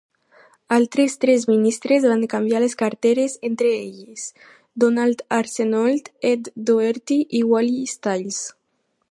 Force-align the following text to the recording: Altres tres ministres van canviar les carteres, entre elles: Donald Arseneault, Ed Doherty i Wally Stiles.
Altres 0.75 1.15
tres 1.25 1.43
ministres 1.49 2.07
van 2.11 2.23
canviar 2.31 2.61
les 2.63 2.75
carteres, 2.79 3.35
entre 3.51 3.69
elles: 3.83 4.25
Donald 4.85 5.23
Arseneault, 5.41 6.11
Ed 6.33 6.51
Doherty 6.71 7.21
i 7.43 7.45
Wally 7.53 7.87
Stiles. 7.95 8.43